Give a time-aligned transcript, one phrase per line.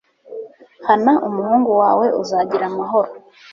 [0.87, 3.11] Hana umuhungu wawe uzagira amahoro